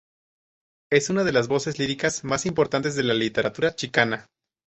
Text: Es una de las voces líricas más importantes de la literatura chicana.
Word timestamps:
Es 0.91 1.11
una 1.11 1.23
de 1.23 1.31
las 1.31 1.47
voces 1.47 1.77
líricas 1.77 2.23
más 2.23 2.47
importantes 2.47 2.95
de 2.95 3.03
la 3.03 3.13
literatura 3.13 3.75
chicana. 3.75 4.25